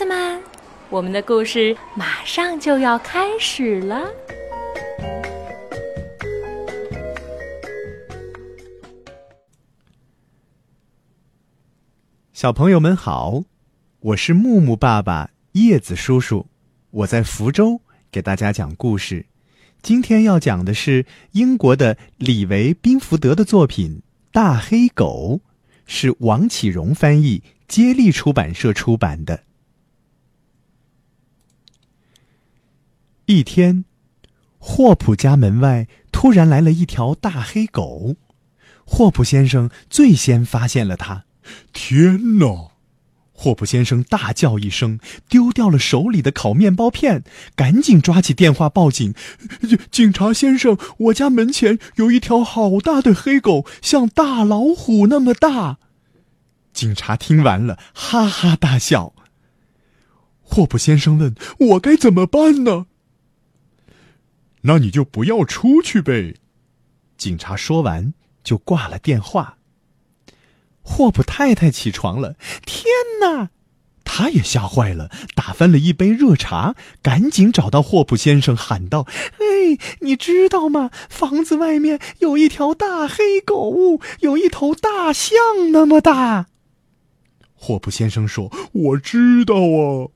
[0.00, 0.40] 子们，
[0.88, 4.10] 我们的故事马上就要开始了。
[12.32, 13.42] 小朋友们好，
[14.00, 16.46] 我是木木爸爸、叶子叔叔，
[16.90, 19.26] 我在福州给大家讲故事。
[19.82, 23.98] 今天要讲的是英国的李维·宾福德的作品
[24.32, 25.42] 《大黑狗》，
[25.84, 29.44] 是王启荣翻译，接力出版社出版的。
[33.30, 33.84] 一天，
[34.58, 38.16] 霍普家门外突然来了一条大黑狗，
[38.84, 41.26] 霍普先生最先发现了它。
[41.72, 42.72] 天哪！
[43.32, 44.98] 霍普先生大叫一声，
[45.28, 47.22] 丢掉了手里的烤面包片，
[47.54, 49.14] 赶紧抓起电话报警。
[49.92, 55.78] 警察先生，我家门前有一条好大的黑狗，像大老虎那么大。
[56.72, 59.14] 警察听完了，哈哈大笑。
[60.42, 62.86] 霍普先生问我该怎么办呢？
[64.62, 66.34] 那你就不要出去呗。
[67.16, 69.58] 警察说完就挂了电话。
[70.82, 72.84] 霍普太太起床了，天
[73.20, 73.50] 哪！
[74.02, 79.06] 他也吓坏了，打翻了一杯热茶，赶紧找到霍普先生，喊道
[79.38, 80.90] ：“哎，你知道吗？
[81.08, 85.36] 房子外面有一条大黑狗，有一头大象
[85.70, 86.48] 那么大。”
[87.54, 90.08] 霍普先生说：“我知道啊。”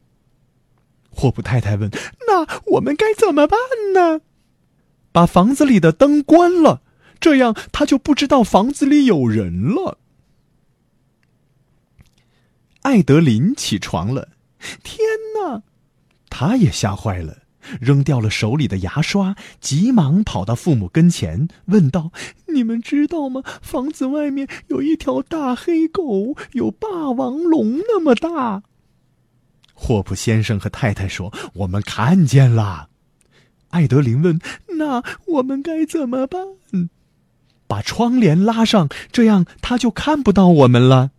[1.11, 1.89] 霍普太太问
[2.27, 3.59] ：“那我们该怎么办
[3.95, 4.23] 呢？”
[5.15, 6.83] 把房子里的灯关了，
[7.21, 9.99] 这样他就不知道房子里有人了。
[12.83, 14.31] 艾德琳起床了，
[14.83, 14.99] 天
[15.37, 15.63] 哪！
[16.29, 17.43] 他也吓坏了，
[17.81, 22.11] 扔掉了手里的牙刷，急忙跑到父母跟前，问道
[22.53, 23.41] ：“你们知道吗？
[23.63, 28.65] 房子外面有一条大黑狗，有霸王龙那么大。”
[29.75, 32.89] 霍普先生和太太说：“我们看见了。”
[33.75, 34.39] 艾德琳问
[34.79, 36.41] ：“那我们该怎么办
[37.67, 41.11] ？”“把窗帘拉上，这样他就看不到我们了。”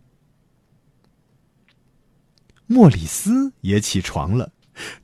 [2.66, 4.52] 莫里斯也起床了，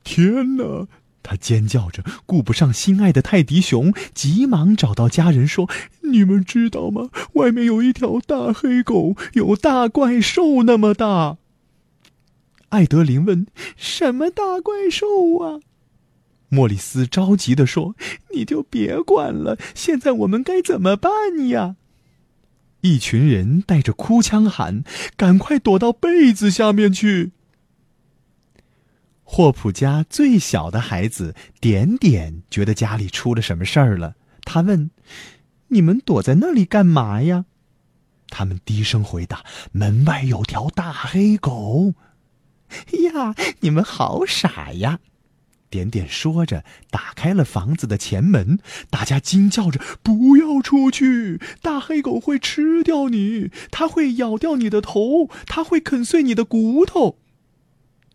[0.03, 0.89] 天哪！
[1.23, 5.69] 他尖叫着，顾不上心爱的泰迪熊，急忙找到家人说
[6.11, 7.11] ：“你们知道吗？
[7.35, 11.37] 外面有一条大黑狗，有大怪兽那么大。”
[12.71, 13.47] 艾德琳问
[13.77, 15.07] ：“什么大怪兽
[15.39, 15.61] 啊？”
[16.55, 17.97] 莫里斯着急地说
[18.37, 21.77] ：“你就别管了，现在我们该怎么办呀？”
[22.83, 24.85] 一群人带着哭腔喊
[25.17, 27.33] ：“赶快躲到被子下面去！”
[29.25, 34.91] 霍普家最小的孩子点点觉得家里出了什么事儿了，他问
[35.69, 37.47] ：“你们躲在那里干嘛呀？”
[38.29, 39.43] 他们低声回答
[39.73, 41.95] ：“门外有条大黑狗。”
[43.15, 45.01] 呀，你们好傻呀！
[45.73, 48.59] 点点说着，打开了房子的前门。
[48.91, 51.41] 大家惊叫着：“不要出去！
[51.63, 57.17] 大黑狗会吃掉你，它会咬掉你的头，它会啃碎你的骨头。”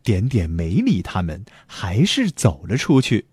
[0.06, 3.26] 点点没理他们，还是走了出去。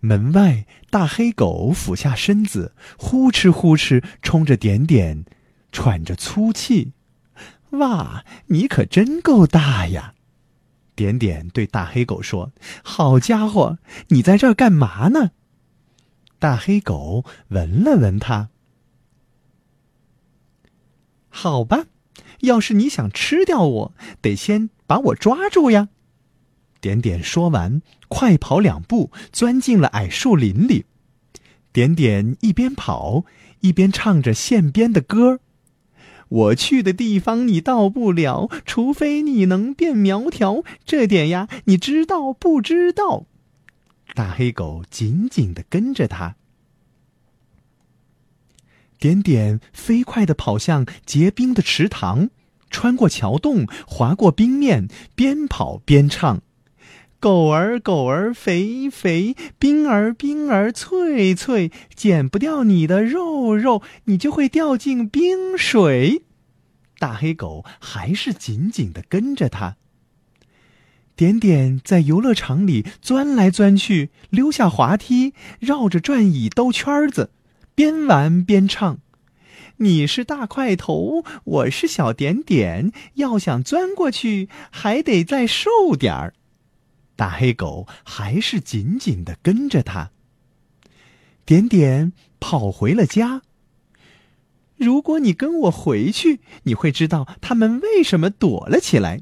[0.00, 5.26] 门外，大黑狗俯下身子，呼哧呼哧冲着点点，
[5.70, 6.92] 喘着粗气。
[7.72, 10.14] 哇，你可真够大呀！
[11.00, 12.52] 点点对大黑狗说
[12.84, 13.78] ：“好家伙，
[14.08, 15.30] 你在这儿干嘛呢？”
[16.38, 18.50] 大黑狗闻了闻它，
[21.30, 21.86] 好吧。
[22.40, 25.88] 要是你想吃掉我，得先把我抓住呀！
[26.82, 30.84] 点点说完，快跑两步，钻进了矮树林里。
[31.72, 33.24] 点点一边跑
[33.60, 35.40] 一边唱着线编的歌
[36.30, 40.64] ：“我去的地方你到不了，除非你能变苗条。
[40.84, 43.26] 这点呀，你知道不知道？”
[44.14, 46.34] 大黑狗紧紧的跟着他。
[48.98, 52.28] 点点飞快的跑向结冰的池塘，
[52.68, 56.42] 穿过桥洞，滑过冰面，边跑边唱
[57.20, 66.22] ：“狗儿狗儿肥肥，冰儿冰儿脆脆，剪不掉你的肉肉，你就会掉进冰水。”
[66.98, 69.76] 大黑狗还是紧紧地跟着他。
[71.14, 77.30] 点点在游乐场里钻来钻去，溜下滑梯，绕着转椅兜圈子。
[77.74, 79.00] 边玩边唱
[79.76, 86.32] ：“你是大块头，我是小点点，要想钻过去，还得再瘦点儿。”
[87.20, 90.10] 大黑狗还是紧紧的跟着他。
[91.44, 93.42] 点点跑回了家。
[94.78, 99.20] 如果你跟我回去，你会知道他们为什么躲了起来。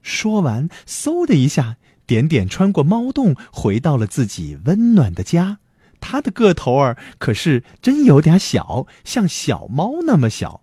[0.00, 1.76] 说完，嗖的一下，
[2.06, 5.58] 点点穿过猫洞，回到了自己温暖的家。
[6.00, 10.62] 他的个头儿可是真有点小，像小猫那么小。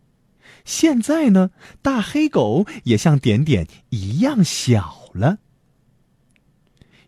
[0.66, 1.52] 现在呢，
[1.84, 5.38] 大黑狗也像点点一样小了。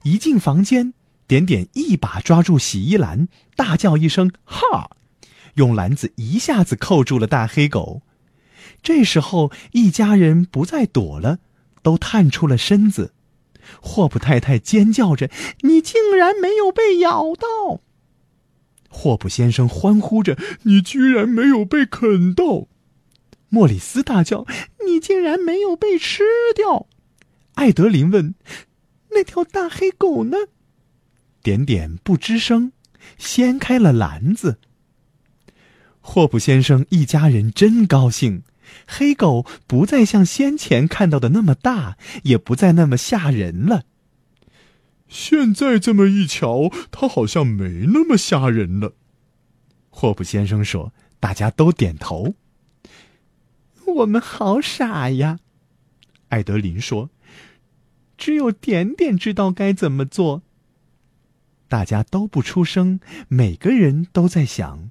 [0.03, 0.93] 一进房间，
[1.27, 4.91] 点点一把抓住洗衣篮，大叫一声“哈”，
[5.55, 8.01] 用篮子一下子扣住了大黑狗。
[8.81, 11.39] 这时候，一家人不再躲了，
[11.81, 13.13] 都探出了身子。
[13.81, 15.29] 霍普太太尖叫着
[15.61, 17.81] ：“你竟然没有被咬到！”
[18.89, 22.67] 霍普先生欢呼着：“你居然没有被啃到！”
[23.49, 24.45] 莫里斯大叫
[24.87, 26.23] ：“你竟然没有被吃
[26.55, 26.87] 掉！”
[27.55, 28.33] 艾德琳问
[29.11, 30.37] ：“那条大黑狗呢？”
[31.41, 32.73] 点点不吱声，
[33.17, 34.59] 掀开了篮子。
[36.01, 38.43] 霍普先生一家人真高兴，
[38.87, 43.83] 黑狗不再像先前看到的那么大，也不再那么吓人了。
[45.07, 48.93] 现在这么一瞧，它好像没那么吓人了。
[49.89, 52.35] 霍普先生说：“大家都点头。”
[53.85, 55.39] 我们好傻呀，
[56.27, 57.09] 艾德琳说
[58.19, 60.43] ：“只有点点知道该怎么做。”
[61.69, 64.89] 大家都不出声，每个人都在想：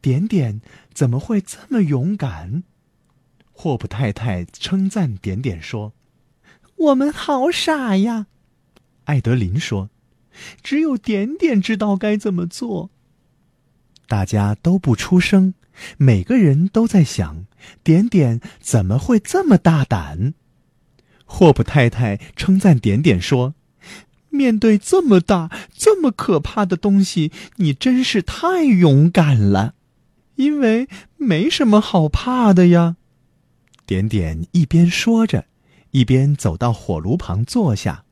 [0.00, 0.60] 点点
[0.94, 2.62] 怎么会这么勇敢？
[3.52, 5.92] 霍普太太称赞点点说
[6.76, 8.26] ：“我们好傻呀。”
[9.06, 9.90] 艾德琳说
[10.62, 12.90] ：“只有点点知道该怎么做。”
[14.06, 15.54] 大家都不出声，
[15.96, 17.46] 每个人都在想：
[17.82, 20.34] 点点怎么会这么大胆？
[21.30, 23.54] 霍普太太称赞点点说
[24.30, 29.74] ：“面对这么大、这么可怕的东西，你真是太勇敢了。
[30.36, 32.96] 因为没什么好怕的呀。”
[33.86, 35.44] 点点一边说着，
[35.90, 38.04] 一边走到火炉旁坐下。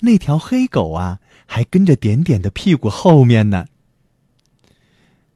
[0.00, 3.66] 那条黑狗啊，还跟着点点的屁股后面呢。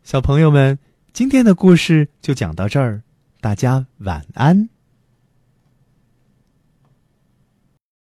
[0.03, 0.79] 小朋友们，
[1.15, 3.03] 今天的故事就讲到这儿，
[3.41, 4.69] 大家晚安。